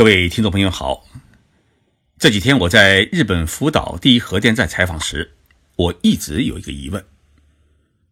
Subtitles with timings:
[0.00, 1.04] 各位听众朋友好，
[2.18, 5.36] 这几天我在日本福岛第一核电站采访时，
[5.76, 7.04] 我一直有一个疑问，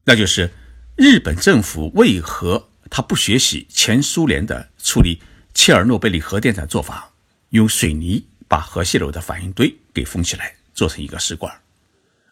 [0.05, 0.53] 那就是
[0.97, 5.23] 日本政府为何他不学习前苏联的处理
[5.55, 7.11] 切尔诺贝利核电站做法，
[7.49, 11.63] 用水泥把核泄漏的反应堆给封起来，做成一个试管，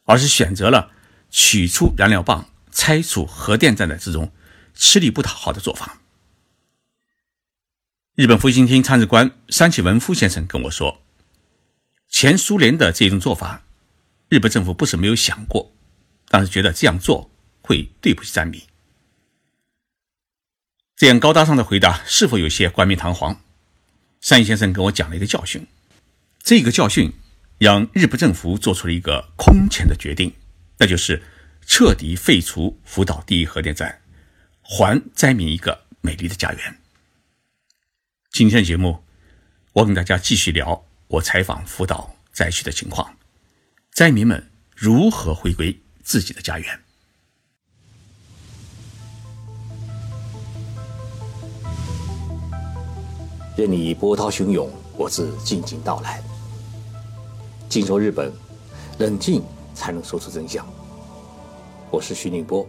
[0.05, 0.91] 而是选择了
[1.31, 4.31] 取出燃料棒、拆除核电站的这种
[4.75, 6.03] 吃力不讨好的做法？
[8.17, 11.03] 日本复兴厅参事官山崎文夫先生跟我说
[12.09, 13.63] ：“前苏联的这种做法，
[14.31, 15.71] 日本政府不是没有想过，
[16.31, 18.59] 但是觉得这样做会对不起灾民。”
[20.97, 23.39] 这样高大上的回答是否有些冠冕堂皇？
[24.23, 25.67] 山崎先生跟我讲了一个教训，
[26.43, 27.13] 这个教训
[27.59, 30.33] 让日本政府做出了一个空前的决定，
[30.79, 31.23] 那就是
[31.67, 34.01] 彻底废除福岛第一核电站，
[34.63, 36.79] 还灾民一个美丽的家园。
[38.39, 38.99] 今天的节目，
[39.73, 43.17] 我跟大家继续聊我采访福岛灾区的情况，
[43.93, 46.79] 灾民们如何回归自己的家园。
[53.57, 56.23] 任你波涛汹涌，我自静静到来。
[57.71, 58.31] 静说日本，
[58.99, 59.43] 冷静
[59.75, 60.69] 才能说出真相。
[61.91, 62.69] 我是徐宁波，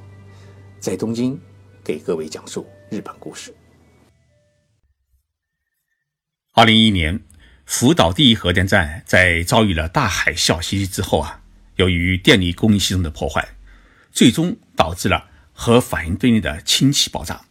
[0.79, 1.37] 在东京
[1.83, 3.53] 给各位讲述日本故事。
[6.57, 7.19] 二零一一年，
[7.67, 11.43] 福岛第一核电站在遭遇了大海啸袭击之后啊，
[11.75, 13.49] 由于电力供应系统的破坏，
[14.11, 17.45] 最终导致了核反应堆内的氢气爆炸。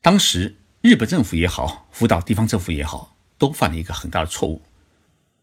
[0.00, 4.62] 当时，日本政府也好，福岛地方政府也好，都犯了一个很大的错误，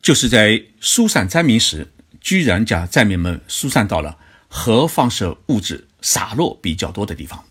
[0.02, 7.44] 就是在疏散灾民时，居然将灾民们疏散到了核放射物质洒落比较多的地方。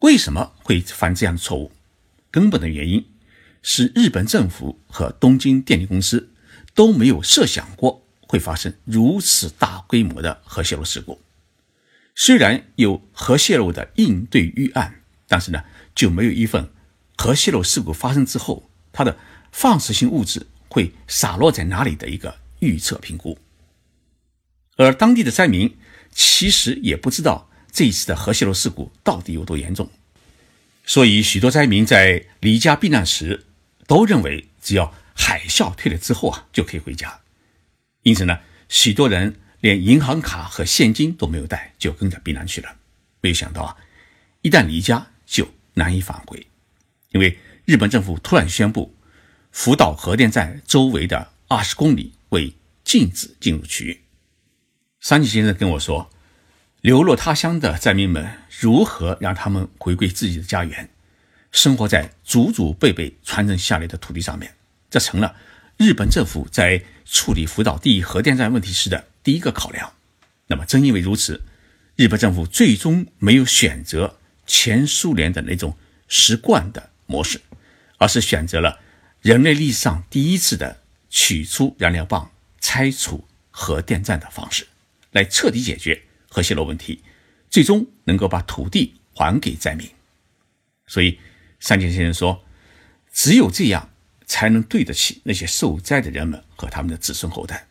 [0.00, 1.72] 为什么会犯这样的错误？
[2.30, 3.02] 根本的原因。
[3.66, 6.30] 是日本政府和东京电力公司
[6.74, 11.18] 都没有设想过会发生如此大规模的核泄漏事故。
[12.14, 16.68] 虽然有核泄漏的应对预案，但是呢，就没有一份
[17.16, 19.16] 核泄漏事故发生之后它的
[19.50, 23.38] 放射性物质会洒落在哪里的一个预测评估。
[24.76, 25.74] 而当地的灾民
[26.12, 29.90] 其实也不知道这一次的核泄漏事故到底有多严重，
[30.84, 33.46] 所以许多灾民在离家避难时。
[33.86, 37.20] 都认为只要海啸退了之后啊，就可以回家。
[38.02, 42.76] 因此呢，许多人连银行卡和现金都没有带，就跟着避难去了。
[43.20, 43.76] 没有想到啊，
[44.42, 46.46] 一旦离家就难以返回，
[47.12, 48.94] 因为日本政府突然宣布，
[49.52, 54.02] 福岛核电站周围的二十公里为禁止进入区域。
[55.00, 56.10] 山崎先生跟我说，
[56.80, 60.90] 流落他乡的灾民们如何让他们回归自己的家园？
[61.54, 64.52] 生活在祖祖辈辈传承下来的土地上面，
[64.90, 65.36] 这成了
[65.76, 69.92] 日本政府在处理福岛第一核电站问题时的第一个考量。
[70.48, 71.40] 那么，正因为如此，
[71.94, 75.78] 日本政府最终没有选择前苏联的那种
[76.08, 77.40] 习惯的模式，
[77.98, 78.80] 而是选择了
[79.22, 84.66] 人类历史上第一次的取出燃料棒、拆除核电站的方式，
[85.12, 87.00] 来彻底解决核泄漏问题，
[87.48, 89.88] 最终能够把土地还给灾民。
[90.88, 91.16] 所以。
[91.64, 92.44] 三井先生说
[93.10, 93.88] ：“只有这样，
[94.26, 97.66] 才能对得起那些受灾的人们和他们的子孙后代。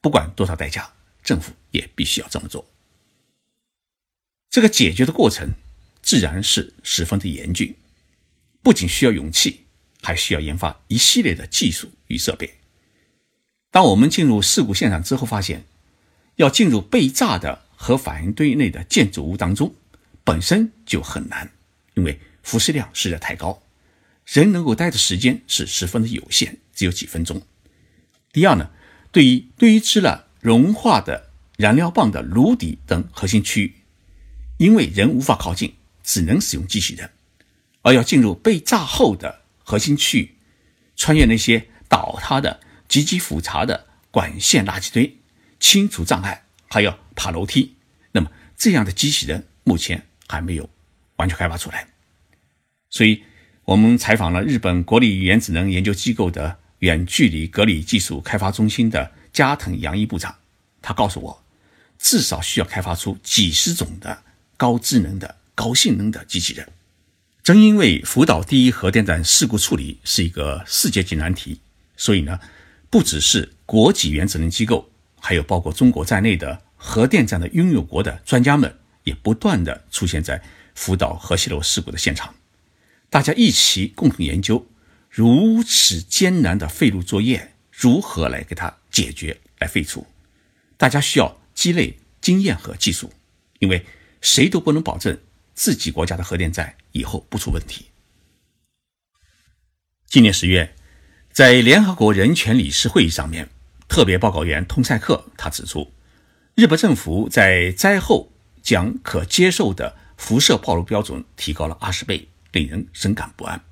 [0.00, 0.92] 不管多少代价，
[1.24, 2.64] 政府也必须要这么做。
[4.48, 5.50] 这个解决的过程
[6.00, 7.74] 自然是十分的严峻，
[8.62, 9.64] 不仅需要勇气，
[10.00, 12.54] 还需要研发一系列的技术与设备。
[13.72, 15.64] 当我们进入事故现场之后，发现
[16.36, 19.74] 要进入被炸的核反应堆内的建筑物当中，
[20.22, 21.50] 本身就很难，
[21.94, 22.16] 因为。”
[22.48, 23.62] 辐射量实在太高，
[24.24, 27.42] 人能够待的时间是十分的有限，只有几分钟。
[28.32, 28.70] 第二呢，
[29.12, 33.74] 对于堆积了融化的燃料棒的炉底等核心区域，
[34.56, 37.10] 因为人无法靠近，只能使用机器人；
[37.82, 40.34] 而要进入被炸后的核心区域，
[40.96, 45.18] 穿越那些倒塌的极其复杂的管线垃圾堆，
[45.60, 47.76] 清除障碍，还要爬楼梯。
[48.12, 50.70] 那么这样的机器人目前还没有
[51.16, 51.86] 完全开发出来。
[52.98, 53.22] 所以，
[53.64, 60.34] 我们采访了日本国立原子能研究机构的远距离隔离技术开发中心的加藤洋一部长，
[60.82, 61.44] 他告诉我，
[61.96, 64.24] 至少需要开发出几十种的
[64.56, 66.68] 高智能的高性能的机器人。
[67.44, 71.60] 正因为福岛第一核电站事故处理是一个世界级难题，
[71.96, 72.40] 所以呢，
[72.90, 74.90] 不只是国际原子能机构，
[75.20, 78.74] 还有包括中国在内的核电站的拥有国的专家们，
[79.04, 80.42] 也不断的出现在
[80.74, 82.34] 福岛核泄漏事故的现场。
[83.10, 84.66] 大家一起共同研究
[85.08, 90.06] 如此艰难的废炉作业如何来给它解决、来废除？
[90.76, 93.12] 大家需要积累经验和技术，
[93.60, 93.86] 因为
[94.20, 95.18] 谁都不能保证
[95.54, 97.86] 自己国家的核电站以后不出问题。
[100.06, 100.74] 今年十月，
[101.32, 103.48] 在联合国人权理事会议上面，
[103.88, 105.92] 特别报告员通塞克他指出，
[106.54, 108.32] 日本政府在灾后
[108.62, 113.64] 将可接受的辐射暴露标准提高了二十倍，令人深感不安。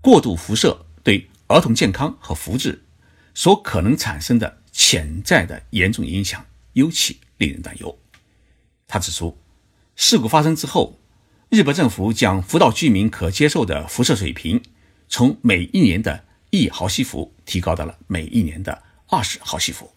[0.00, 2.78] 过度辐射对儿童健康和福祉
[3.34, 7.98] 所可能产生的潜在的严重影响，尤其令人担忧。
[8.86, 9.38] 他指出，
[9.94, 10.98] 事故发生之后，
[11.48, 14.62] 日本政府将福岛居民可接受的辐射水平
[15.08, 19.92] 从每一年的一毫西弗提高到了每一年的二十毫西弗。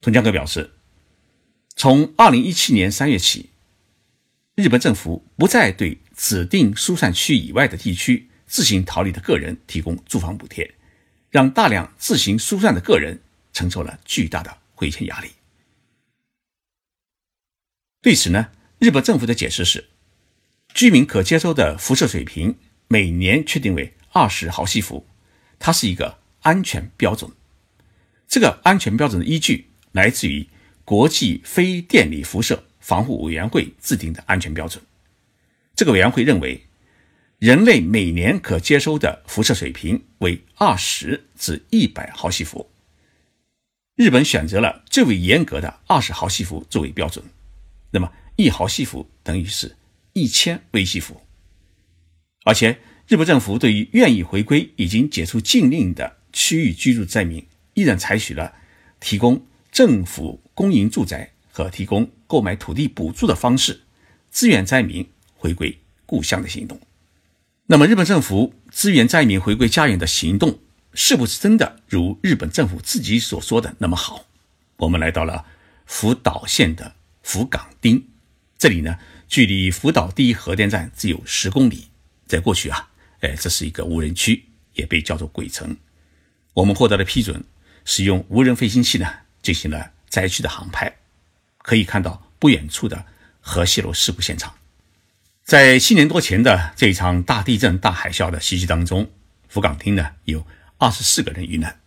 [0.00, 0.74] 通江哥表示，
[1.76, 3.50] 从二零一七年三月起，
[4.54, 8.28] 日本政府不再对指定疏散区以外的地区。
[8.46, 10.74] 自行逃离的个人提供住房补贴，
[11.30, 13.18] 让大量自行疏散的个人
[13.52, 15.30] 承受了巨大的回迁压力。
[18.00, 19.88] 对此呢，日本政府的解释是，
[20.72, 22.56] 居民可接收的辐射水平
[22.86, 25.04] 每年确定为二十毫西弗，
[25.58, 27.28] 它是一个安全标准。
[28.28, 30.46] 这个安全标准的依据来自于
[30.84, 34.80] 国际非电离辐射防护委员会制定的安全标准。
[35.74, 36.64] 这个委员会认为。
[37.40, 42.70] 人类每年可接收的辐射水平为二十至一百毫西弗。
[43.96, 47.22] 日本选择了最为严格的二十毫西弗作为标准，
[47.90, 49.76] 那么一毫西弗等于是
[50.14, 51.20] 一千微西弗。
[52.44, 57.44] 而且，日本政府对于愿意回归已经解除禁令的区域居住灾民，
[57.74, 58.54] 依然采取了
[59.00, 63.82] 提供政府公营住宅和提供购买土地补助的方式，
[64.30, 65.06] 支援灾民
[65.44, 66.80] 回归故乡的行动。
[67.66, 70.58] 那么，日本政府支援灾民回归家园的行动
[70.94, 74.24] 是不是真的如日本政府自己所说的那么好？
[74.76, 75.44] 我们来到了
[75.84, 78.02] 福岛县的福冈町，
[78.56, 78.98] 这里呢，
[79.28, 81.88] 距离福岛第一核电站只有十公里。
[82.26, 82.88] 在过去啊，
[83.20, 85.76] 哎，这是一个无人区，也被叫做鬼城。
[86.54, 87.44] 我们获得了批准，
[87.84, 89.06] 使用无人飞行器呢
[89.42, 90.90] 进行了灾区的航拍，
[91.58, 93.04] 可以看到不远处的
[93.40, 94.54] 核泄漏事故现场。
[95.44, 99.10] 在七年多前的这一场大地震、大海啸的袭击当中，
[99.46, 100.46] 福冈町呢有
[100.78, 101.80] 二十四个人遇难。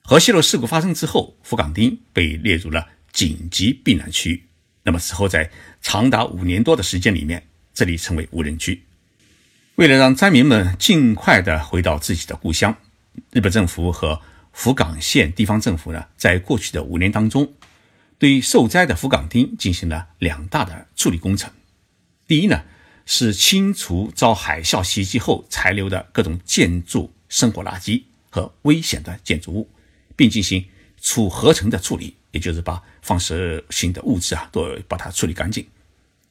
[0.00, 4.46] 核泄漏事故发生之后，福冈町被列入了紧急避难区。
[4.84, 5.50] 那么此后，在
[5.82, 8.82] 长达五年多的时间里面，这里成为无人区。
[9.74, 12.74] 为了让灾民们尽快的回到自己的故乡，
[13.32, 14.22] 日本政府和
[14.54, 17.52] 福冈县地方政府呢，在过去的五年当中，
[18.18, 21.52] 对受灾的福冈町进行了两大的处理工程。
[22.26, 22.62] 第一呢。
[23.10, 29.70] 是清除遭海啸袭击后残留的各种建筑生活垃圾和危险的建筑物，
[30.14, 30.62] 并进行
[31.00, 35.66] 储合成的处理，也就是把放射性的物质啊都把它处理干净。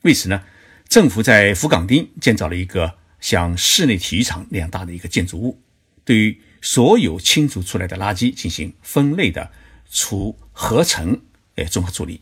[0.03, 0.43] 为此呢，
[0.87, 5.59] 政府在福冈町建造了一个像室内体育场那样大的一个建筑物，
[6.05, 9.51] 对于所有清除出来的垃圾进行分类的
[9.89, 11.19] 除合成，
[11.55, 12.21] 哎，综合处理。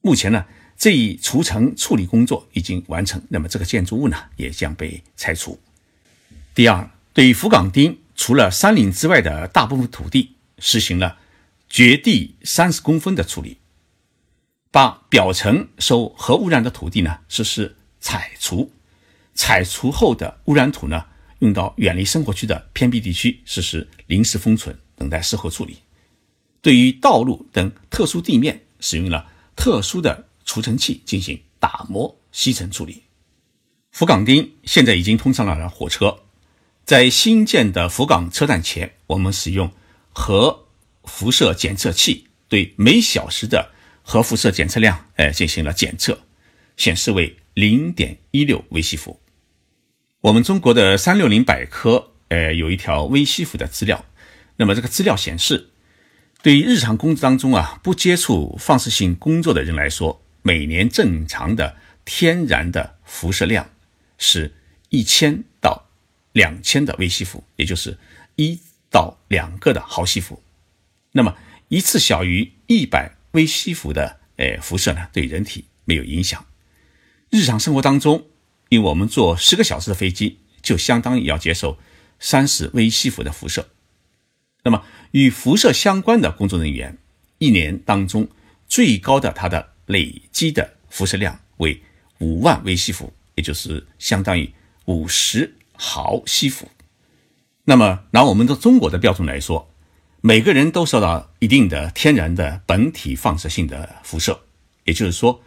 [0.00, 0.46] 目前呢。
[0.80, 5.60] 这一除尘处理工作已经完成，那么这个建筑物呢也将被拆除。
[6.54, 11.18] 第二，对福冈町除了山林之外的大部分土地，实行了
[11.68, 13.58] 掘地三十公分的处理，
[14.70, 18.72] 把表层受核污染的土地呢实施采除，
[19.34, 21.04] 采除后的污染土呢
[21.40, 25.76] 用到远离生活区的偏僻地区实施临时封存，等待事后处理。
[26.62, 30.28] 对于道路等特殊地面，使用了特殊的。
[30.50, 33.04] 除尘器进行打磨吸尘处理。
[33.92, 36.24] 福冈町现在已经通上了火车，
[36.84, 39.70] 在新建的福冈车站前，我们使用
[40.12, 40.66] 核
[41.04, 43.70] 辐射检测器对每小时的
[44.02, 46.18] 核辐射检测量，哎，进行了检测，
[46.76, 49.20] 显示为零点一六微西弗。
[50.22, 54.04] 我们中国的三六零百科，呃，有一条微西弗的资料。
[54.56, 55.70] 那么这个资料显示，
[56.42, 63.70] 对于日常工作当中啊，不接触放射性工作的人来说，每年正常的天然的辐射量
[64.16, 64.54] 是
[64.88, 65.86] 一千到
[66.32, 67.98] 两千的微西弗，也就是
[68.36, 68.58] 一
[68.90, 70.42] 到两个的毫西弗。
[71.12, 71.36] 那么
[71.68, 76.46] 一次小于一百微西弗的呃辐射呢，对人体没有影响。
[77.28, 78.26] 日常生活当中，
[78.70, 81.78] 因为我们坐十个小时的飞机，就相当于要接受
[82.18, 83.68] 三十微西弗的辐射。
[84.64, 86.98] 那么与辐射相关的工作人员，
[87.38, 88.28] 一年当中
[88.66, 89.74] 最高的他的。
[89.90, 91.82] 累积的辐射量为
[92.18, 94.48] 五万微西弗，也就是相当于
[94.86, 96.68] 五十毫西弗。
[97.64, 99.70] 那么拿我们的中国的标准来说，
[100.20, 104.40] 每个人都受到一定的天然的本体放射性的辐射，
[104.84, 105.42] 也就是说，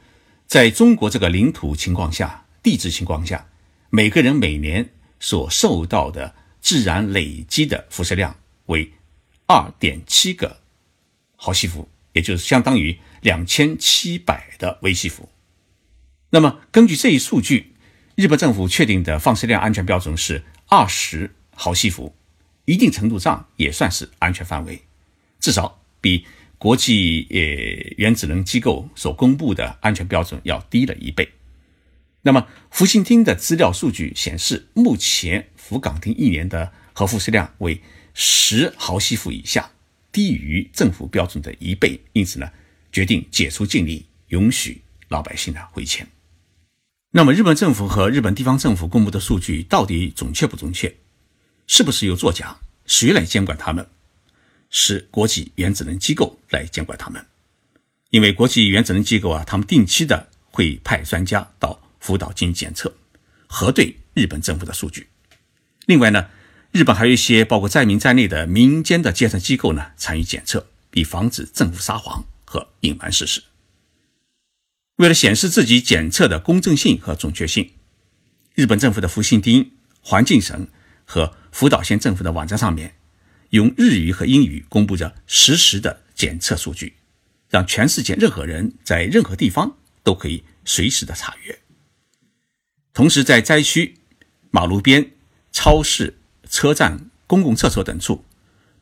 [0.48, 3.48] 在中国这个领土情况下、地质情况下，
[3.90, 8.36] 每个人每年所受到的自然累积的辐射量
[8.66, 8.92] 为
[9.48, 10.60] 二点七个
[11.36, 15.30] 毫西弗，也就是相当于两千七百的微西弗。
[16.30, 17.74] 那么根据这一数据，
[18.16, 22.16] 日本政府确定的放射量安全标准是二十毫西弗。
[22.66, 24.82] 一定程度上也算是安全范围，
[25.42, 26.26] 至少比
[26.58, 31.30] 国际呃原子能机构所公布的安全标准要低了一倍。
[32.22, 37.82] 那么福信厅的资料数据显示，目前福冈町一年的核辐射量为
[38.14, 39.70] 十毫西弗以下，
[40.14, 42.50] 低于政府标准的一倍，因此呢，
[42.92, 46.08] 决定解除禁令，允许老百姓呢回迁。
[47.12, 50.96] 那么日本政府和日本地方政府公布的数据到底准确不准确？
[51.68, 52.56] 是不是有作假？
[52.86, 53.88] 谁来监管他们？
[54.70, 57.26] 是国际原子能机构来监管他们。
[58.10, 62.96] 因为国际原子能机构啊，他们定期的会派专家到福岛进行检测，
[63.48, 65.08] 核对日本政府的数据。
[65.86, 66.30] 另外呢，
[66.74, 73.44] 日本还有一些包括灾民在内的民间的监测机构呢参与检测，以防止政府撒谎和隐瞒事实。
[74.96, 77.74] 为了显示自己检测的公正性和准确性，
[78.56, 79.70] 日本政府的福信町
[80.02, 80.68] 环境省
[81.06, 82.96] 和福岛县政府的网站上面，
[83.52, 86.96] 用日语和英语公布着实时的检测数据，
[87.50, 91.60] 让全世界任何人在任何地方都可以随时的查阅。
[92.96, 94.00] 同时，在灾区、
[94.50, 95.12] 马路边、
[95.52, 96.18] 超市、
[96.54, 98.24] 车站、公共厕所等处，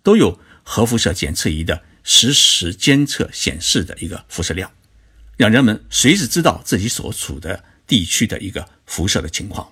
[0.04, 4.70] 都有核辐射检测仪的实时监测显示的一个辐射量，
[5.38, 9.72] 让人们随时知道自己所处的地区的一个辐射的情况。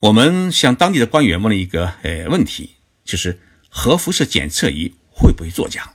[0.00, 3.40] 我们向当地的官员问了一个呃问题，就是
[3.70, 5.94] 核辐射检测仪会不会作假？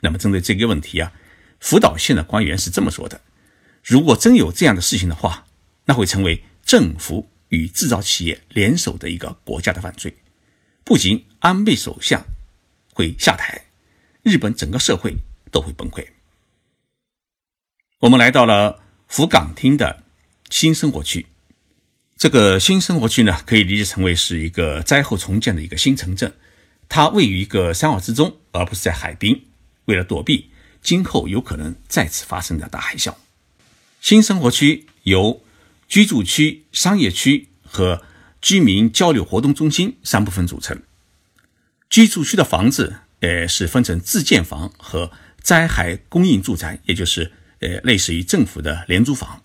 [0.00, 1.12] 那么针对这个问题啊，
[1.60, 3.20] 福岛县的官员是这么说的：
[3.82, 5.46] 如果真有这样的事情的话，
[5.84, 10.14] 那会成为政府与制造企业联手的一个国家的犯罪，
[10.84, 12.24] 不仅安倍首相
[12.92, 13.64] 会下台，
[14.22, 15.14] 日本整个社会
[15.50, 16.06] 都会崩溃。
[18.00, 20.02] 我们来到了福冈町的
[20.50, 21.26] 新生活区。
[22.16, 26.32] 这个新生活区呢，可以理解成为是一个灾后重建的一个新城镇，
[26.88, 29.48] 它位于一个山坳之中，而不是在海滨。
[29.86, 33.14] 为了躲避今后有可能再次发生的大海啸，
[34.00, 35.42] 新生活区由
[35.94, 38.02] 居住区、商业区和
[38.42, 40.82] 居民交流活动中心三部分组成。
[41.88, 49.40] 居住区的房子，呃，是分成自建房和灾害供应住宅，也就是呃，类似于政府的廉租房。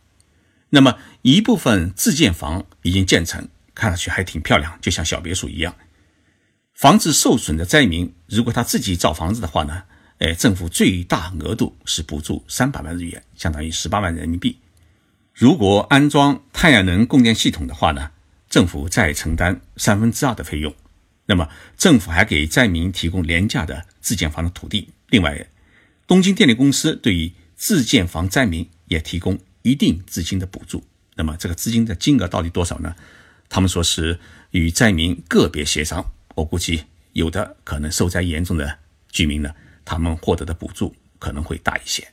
[0.71, 5.75] 那么一部分自建房已经建成，看上去还挺漂亮，就像小别墅一样。
[6.73, 9.83] 房子受损的灾民，如果他自己造房子的话呢，
[10.17, 14.57] 哎，政府最大额度是补助三百万日元，相当于十八万人民币。
[15.39, 18.11] 如果安装太阳能供电系统的话呢，
[18.49, 20.75] 政府再承担三分之二的费用。
[21.27, 24.89] 那么政府还给灾民提供廉价的自建房的土地。
[25.07, 25.47] 另外，
[26.05, 29.39] 东京电力公司对于自建房灾民也提供。
[29.61, 32.95] 一定资金的补助，那么这个资金的金额到底多少呢？
[33.49, 34.17] 他们说是
[34.51, 38.79] 与灾民个别协商，我估计有的可能受灾严重的
[39.11, 39.53] 居民呢，
[39.83, 42.07] 他们获得的补助可能会大一些。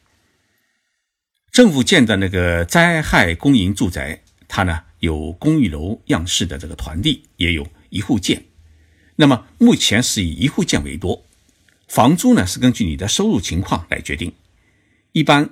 [1.56, 8.44] 政府建的那个灾害公营住宅，它呢有公寓楼样式的这个团地，也有一户建。
[9.14, 11.24] 那么目前是以一户建为多，
[11.88, 14.34] 房租呢是根据你的收入情况来决定，
[15.12, 15.48] 一般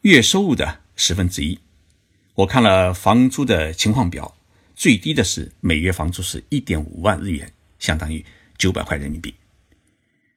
[0.00, 0.80] 月收入的。
[0.96, 1.60] 十分之一，
[2.34, 4.36] 我看了房租的情况表，
[4.74, 8.24] 最低的是每月房租是一点五万日元，相当于
[8.58, 9.32] 九百块人民币。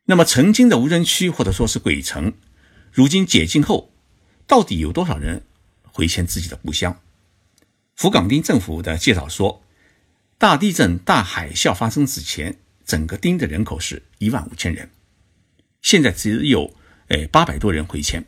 [0.05, 2.33] 那么曾经的无人区或者说是鬼城，
[2.91, 3.91] 如今解禁后，
[4.48, 5.44] 到底有多少人
[5.84, 7.01] 回迁自己的故乡？
[7.96, 9.62] 福冈町政府的介绍说，
[10.38, 14.89] 大地震、大海啸发生之前，整个町的人口是一万五千人，
[15.82, 16.74] 现在只有
[17.10, 18.25] 呃八百多人回迁。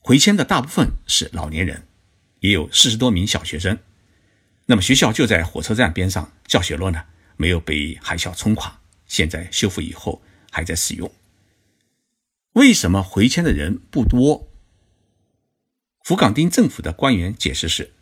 [0.00, 1.86] 回迁的大部分是老年人，
[2.40, 3.78] 也有四十多名小学生。
[4.66, 7.04] 那么学校就在火车站边上，教学楼呢
[7.38, 10.20] 没有被海啸冲垮，现在修复以后
[10.50, 11.10] 还在使用。
[12.52, 14.48] 为什么回迁的人不多？
[16.06, 17.92] 福冈町政府的官员解释是：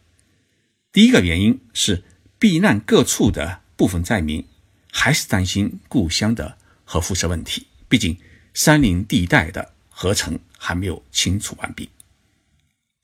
[0.93, 2.05] 第一个原因是
[2.39, 4.47] 避难各处的部分灾民
[4.93, 8.19] 还是担心故乡的核辐射问题，毕竟
[8.53, 11.89] 山林地带的合成还没有清除完毕。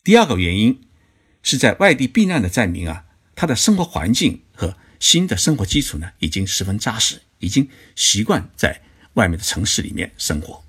[0.04, 0.78] 第二个原因
[1.42, 7.66] 是在外地避难的灾民啊，他的生活环境和新的生活基础呢已经十分扎实，已经
[7.96, 8.82] 习惯在
[9.14, 10.62] 外面的城市里面生活，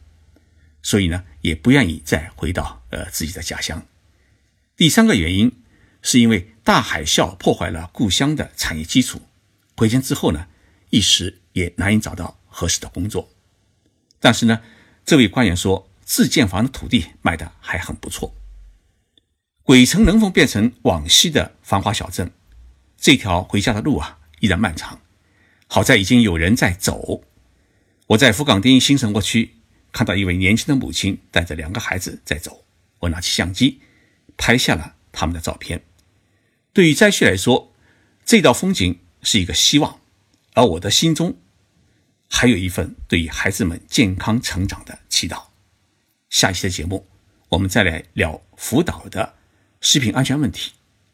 [0.82, 3.86] 所以呢也不愿意再回到呃自己的家乡。
[4.82, 5.52] 第三个原因
[6.02, 9.22] 是因为大海啸破坏了故乡的产业基础，
[9.78, 10.48] 回迁之后呢
[10.90, 13.30] 一时也难以找到合适的工作。
[14.20, 14.60] 但是呢，
[15.06, 18.34] 这位官员说自建房的土地卖的还很不错。
[19.62, 22.32] 鬼城能否变成往昔的繁华小镇？
[22.98, 25.00] 这条回家的路啊，依然漫长。
[25.68, 27.24] 好在已经有人在走。
[28.08, 29.58] 我在福冈町新生活区
[29.92, 32.66] 看到一位年轻的母亲带着两个孩子在走，
[32.98, 33.80] 我拿起相机
[34.42, 35.84] 拍下了他们的照片。
[36.74, 37.72] 对于灾区来说，
[38.26, 40.00] 这道风景是一个希望，
[40.56, 41.38] 而我的心中
[42.28, 45.44] 还有一份对于孩子们健康成长的祈祷。
[46.32, 47.08] 下一期的节目，
[47.50, 49.36] 我们再来聊福岛的。
[49.80, 50.72] 食品安全问题，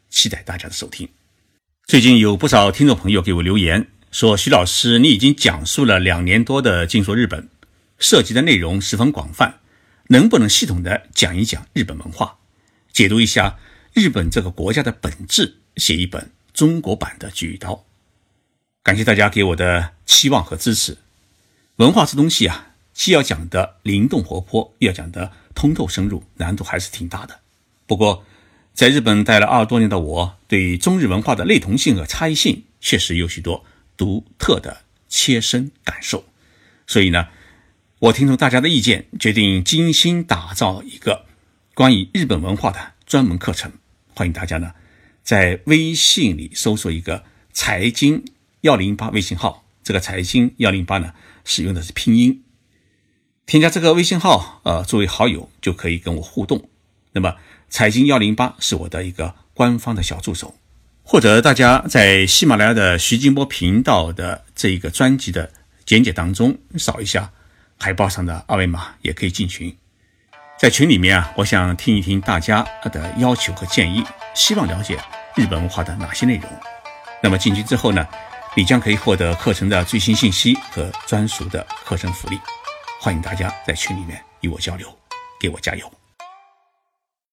[0.08, 1.08] 期待大家的收听。
[1.84, 7.50] 最近有不少听众朋友给我留言说：“徐老师，你已经讲述了两年多的静说日本，
[7.98, 9.60] 涉及的内容十分广泛，
[10.08, 12.37] 能不能系统的讲一讲日本文化，
[12.98, 13.60] 解读一下
[13.92, 17.72] 日本这个国家的本质，写一本中国版的《菊刀》？”
[18.82, 20.98] 感谢大家给我的期望和支持。
[21.76, 27.38] 文化这东西啊，既要讲的灵动活泼，又要讲的通透深入，难度还是挺大的。
[27.86, 28.24] 不过，
[28.74, 33.64] 在日本待了二十多年的我，对中日文化的类同性和差异性确实有许多
[33.96, 34.78] 独特的
[35.08, 36.24] 切身感受。
[36.88, 37.28] 所以呢，
[38.00, 41.26] 我听从大家的意见，决定精心打造一个
[41.78, 43.70] 关于日本文化的专门课程。
[44.12, 44.72] 欢迎大家呢，
[45.22, 47.22] 在微信里搜索一个
[47.54, 48.24] “财经
[48.62, 51.12] 幺零八”微信号，这个“财经幺零八”呢，
[51.44, 52.42] 使用的是拼音。
[53.46, 56.68] 添加这个微信号，呃，作为好友就可以跟我互动。
[57.12, 57.36] 那么。
[57.70, 60.56] 财经幺零八是我的一个官方的小助手，
[61.04, 65.52] 或者大家在喜马拉雅的徐金波频道的这一个专辑的
[65.84, 67.30] 简介当中扫一下
[67.76, 69.76] 海报上的二维码，也可以进群。
[70.58, 74.98] 在群里面啊，我想听一听大家的要求和建议，希望了解
[75.36, 76.50] 日本文化的哪些内容。
[77.22, 78.04] 那么进去之后呢，
[78.56, 82.40] 你将可以获得课程的最新信息和专属的课程福利。
[83.00, 84.92] 欢迎大家在群里面与我交流，
[85.40, 85.97] 给我加油。